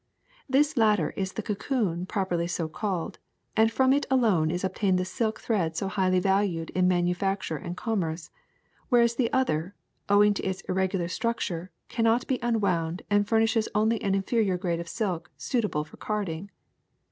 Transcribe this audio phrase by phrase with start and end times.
[0.49, 3.19] This latter is the cocoon properly so called,
[3.55, 7.77] and from it alone is obtained the silk thread so highly valued in manufacture and
[7.77, 8.31] commerce,
[8.89, 9.75] whereas the other,
[10.09, 14.79] ow ing to its irregular structure, cannot be unwound and furnishes only an inferior grade
[14.79, 16.49] of silk suitable for carding.